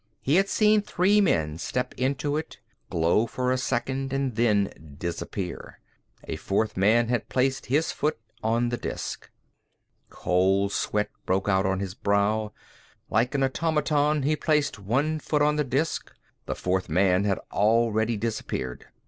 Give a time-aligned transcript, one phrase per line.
[0.19, 2.57] He had seen three men step into it,
[2.89, 5.79] glow for a second, and then disappear.
[6.27, 9.29] A fourth man had placed his foot on the disk.
[10.09, 12.51] Cold sweat stood out on his brow.
[13.11, 16.11] Like an automaton he placed one foot on the disk.
[16.47, 18.87] The fourth man had already disappeared.